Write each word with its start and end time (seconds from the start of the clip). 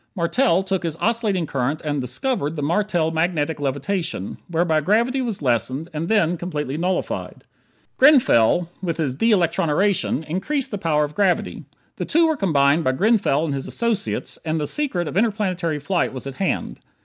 Martell 0.15 0.63
took 0.63 0.81
his 0.81 0.95
oscillating 0.95 1.45
current 1.45 1.79
and 1.85 2.01
"discovered" 2.01 2.55
the 2.55 2.63
Martel 2.63 3.11
Magnetic 3.11 3.59
Levitation, 3.59 4.39
whereby 4.47 4.81
gravity 4.81 5.21
was 5.21 5.43
lessened, 5.43 5.89
and 5.93 6.07
then 6.07 6.37
completely 6.37 6.75
nullified. 6.75 7.43
Grenfell, 7.97 8.67
with 8.81 8.97
his 8.97 9.13
de 9.13 9.29
electroniration, 9.29 10.23
increased 10.27 10.71
the 10.71 10.79
power 10.79 11.03
of 11.03 11.13
gravity. 11.13 11.65
The 11.97 12.05
two 12.05 12.27
were 12.27 12.35
combined 12.35 12.83
by 12.83 12.93
Grenfell 12.93 13.45
and 13.45 13.53
his 13.53 13.67
associates 13.67 14.39
and 14.43 14.59
the 14.59 14.65
secret 14.65 15.07
of 15.07 15.15
interplanetary 15.17 15.77
flight 15.77 16.13
was 16.13 16.25
at 16.25 16.33
hand. 16.41 16.79